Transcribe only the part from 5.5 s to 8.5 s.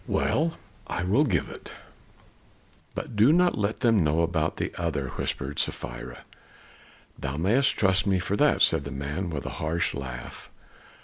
Sapphira. "Thou mayest trust me for